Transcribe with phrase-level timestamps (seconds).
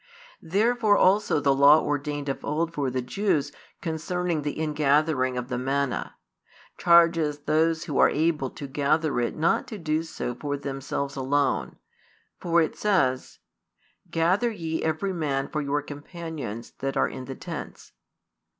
[0.41, 3.51] Therefore also the law ordained of old for the Jews
[3.81, 6.15] concerning the ingathering of the manna,
[6.75, 11.75] charges those who are able to gather it not to do so for themselves alone:
[12.39, 13.37] for it says:
[14.09, 17.91] Gather ye every man for your companions that are in the tents.